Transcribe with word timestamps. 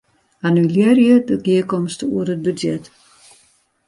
Annulearje 0.49 1.13
de 1.27 1.35
gearkomste 1.45 2.05
oer 2.15 2.27
it 2.35 2.41
budzjet. 2.45 2.83